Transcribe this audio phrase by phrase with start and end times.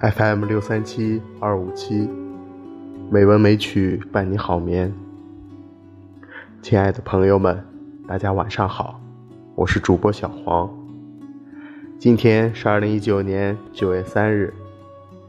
[0.00, 2.08] FM 六三七二五七，
[3.10, 4.90] 美文美曲伴你好眠。
[6.62, 7.62] 亲爱的朋友们，
[8.08, 8.98] 大家晚上好，
[9.54, 10.70] 我是主播小黄。
[11.98, 14.54] 今天是二零一九年九月三日，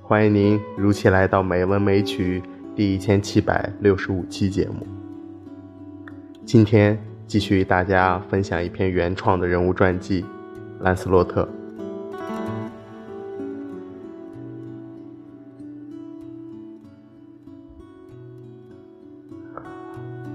[0.01, 2.41] 欢迎您如期来到美文美曲
[2.73, 4.87] 第一千七百六十五期节目。
[6.45, 10.23] 今天继续与大家分享一篇原创的人物传记——
[10.79, 11.45] 兰斯洛特。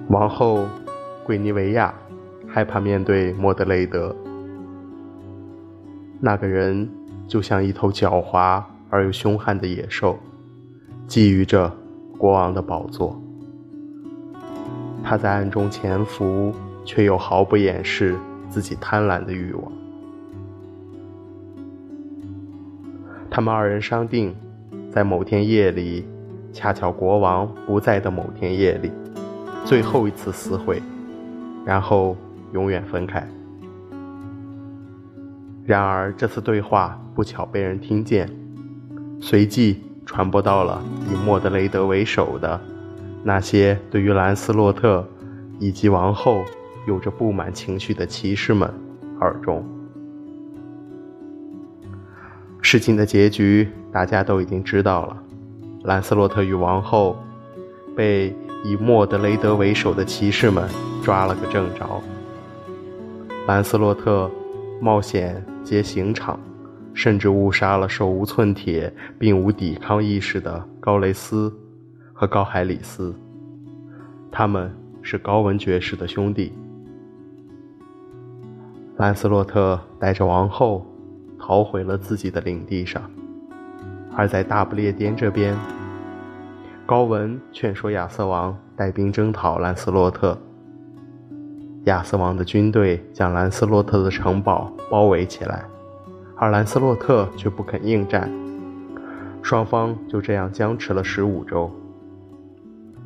[0.08, 0.64] 王后
[1.24, 1.92] 桂尼维亚
[2.46, 4.14] 害怕面对莫德雷德，
[6.20, 6.88] 那个人
[7.26, 10.16] 就像一头狡猾而又凶悍的野兽，
[11.08, 11.72] 觊觎着
[12.16, 13.20] 国王的宝座。
[15.02, 16.52] 他在暗中潜伏，
[16.84, 18.14] 却又毫不掩饰
[18.48, 19.72] 自己贪婪的欲望。
[23.28, 24.34] 他们二人商定，
[24.88, 26.06] 在某天夜里，
[26.52, 28.92] 恰巧国王不在的某天夜里。
[29.66, 30.80] 最后一次私会，
[31.64, 32.16] 然后
[32.52, 33.28] 永远分开。
[35.64, 38.30] 然而这次对话不巧被人听见，
[39.20, 42.60] 随即传播到了以莫德雷德为首的
[43.24, 45.04] 那些对于兰斯洛特
[45.58, 46.44] 以及王后
[46.86, 48.72] 有着不满情绪的骑士们
[49.20, 49.66] 耳中。
[52.62, 55.16] 事情的结局大家都已经知道了，
[55.82, 57.16] 兰斯洛特与王后
[57.96, 58.32] 被。
[58.64, 60.68] 以莫德雷德为首的骑士们
[61.02, 62.02] 抓了个正着。
[63.46, 64.30] 兰斯洛特
[64.80, 66.38] 冒险劫刑场，
[66.92, 71.54] 甚至误杀了手无寸铁并无抵抗意识的高雷斯
[72.12, 73.14] 和高海里斯。
[74.32, 76.52] 他们是高文爵士的兄弟。
[78.96, 80.84] 兰斯洛特带着王后
[81.38, 83.08] 逃回了自己的领地上，
[84.16, 85.56] 而在大不列颠这边。
[86.86, 90.38] 高文劝说亚瑟王带兵征讨兰斯洛特。
[91.86, 95.64] 亚瑟王的军队将兰斯洛特的城堡包围起来，
[96.36, 98.30] 而兰斯洛特却不肯应战。
[99.42, 101.68] 双方就这样僵持了十五周。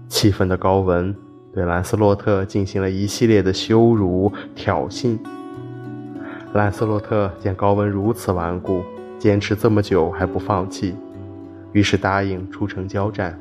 [0.08, 1.16] 气愤的高文
[1.50, 5.19] 对兰斯洛特进行了一系列的羞辱挑衅。
[6.52, 8.82] 兰斯洛特见高文如此顽固，
[9.19, 10.94] 坚持这么久还不放弃，
[11.72, 13.40] 于是答应出城交战。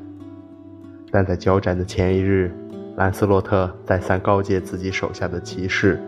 [1.11, 2.53] 但在交战的前一日，
[2.95, 5.99] 兰斯洛特再三告诫自己手下的骑士，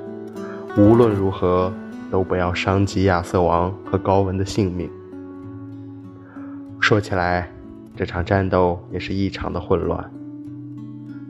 [0.78, 1.74] 无论如何
[2.12, 4.88] 都不要伤及亚瑟王和高文的性命。
[6.80, 7.52] 说起来，
[7.96, 10.12] 这场战斗也是异常的混乱。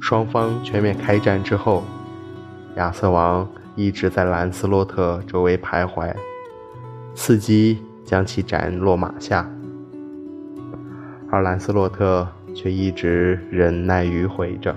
[0.01, 1.83] 双方全面开战之后，
[2.75, 6.13] 亚瑟王一直在兰斯洛特周围徘徊，
[7.15, 9.49] 伺机将其斩落马下，
[11.29, 12.27] 而兰斯洛特。
[12.53, 14.75] 却一直忍耐迂回着，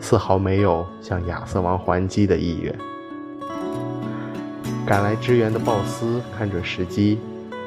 [0.00, 2.74] 丝毫没有向亚瑟王还击的意愿。
[4.86, 7.18] 赶来支援的鲍斯看准时机，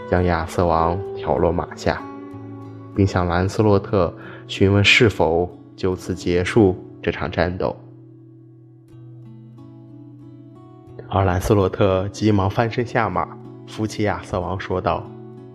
[0.10, 2.02] 将亚瑟王挑落马下，
[2.96, 4.14] 并向兰斯洛特
[4.48, 7.76] 询问是否就此结束这场战斗。
[11.10, 13.28] 而兰斯洛特急忙翻身下马，
[13.68, 15.06] 扶起亚瑟王，说道：“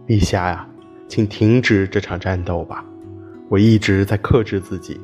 [0.07, 0.69] 陛下呀，
[1.09, 2.85] 请停止这场战斗吧。”
[3.49, 5.01] 我一直在克制自己，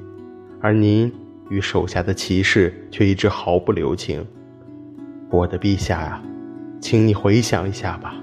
[0.60, 1.12] 而您
[1.48, 4.26] 与手下的骑士却一直毫不留情。
[5.30, 6.20] 我的陛下呀，
[6.80, 8.16] 请你回想一下吧，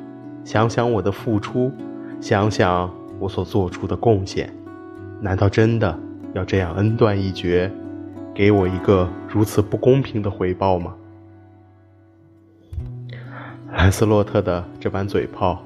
[0.43, 1.71] 想想我的付出，
[2.19, 4.53] 想想我所做出的贡献，
[5.21, 5.97] 难道真的
[6.33, 7.71] 要这样恩断义绝，
[8.35, 10.93] 给我一个如此不公平的回报吗？
[13.71, 15.63] 兰斯洛特的这般嘴炮，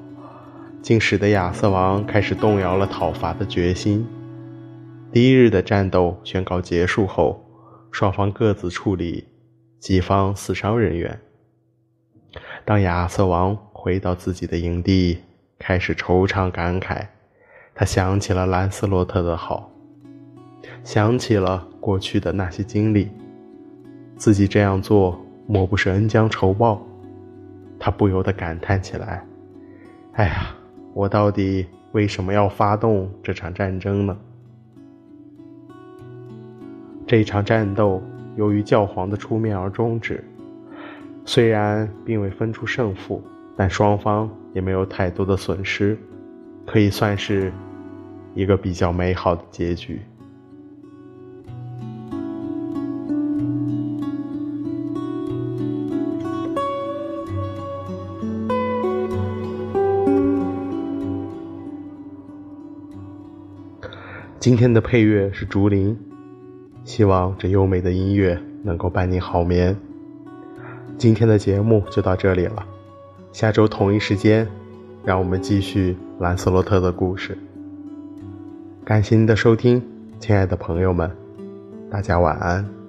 [0.80, 4.06] 竟使得亚瑟王开始动摇了讨伐的决心。
[5.14, 7.40] 第一日的战斗宣告结束后，
[7.92, 9.28] 双方各自处理
[9.78, 11.20] 己方死伤人员。
[12.64, 15.20] 当亚瑟王回到自己的营地，
[15.56, 17.06] 开始惆怅感慨，
[17.76, 19.70] 他想起了兰斯洛特的好，
[20.82, 23.08] 想起了过去的那些经历，
[24.16, 26.84] 自己这样做莫不是恩将仇报？
[27.78, 29.24] 他不由得感叹起来
[30.14, 30.52] ：“哎呀，
[30.92, 34.18] 我到底为什么要发动这场战争呢？”
[37.06, 38.02] 这一场战斗
[38.34, 40.24] 由于教皇的出面而终止，
[41.24, 43.22] 虽然并未分出胜负，
[43.56, 45.96] 但双方也没有太多的损失，
[46.66, 47.52] 可以算是
[48.34, 50.00] 一个比较美好的结局。
[64.40, 65.96] 今天的配乐是竹林，
[66.84, 69.76] 希望这优美的音乐能够伴你好眠。
[70.96, 72.64] 今天的节目就到这里了，
[73.32, 74.46] 下周同一时间，
[75.04, 77.36] 让我们继续兰斯洛特的故事。
[78.84, 79.82] 感谢您的收听，
[80.20, 81.10] 亲爱的朋友们，
[81.90, 82.83] 大家晚安。